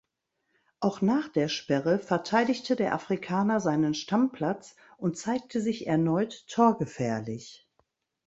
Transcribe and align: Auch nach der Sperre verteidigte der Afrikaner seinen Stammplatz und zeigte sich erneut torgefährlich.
Auch 0.79 1.01
nach 1.01 1.27
der 1.27 1.47
Sperre 1.47 1.99
verteidigte 1.99 2.75
der 2.75 2.95
Afrikaner 2.95 3.59
seinen 3.59 3.93
Stammplatz 3.93 4.75
und 4.97 5.15
zeigte 5.15 5.61
sich 5.61 5.85
erneut 5.85 6.47
torgefährlich. 6.47 7.69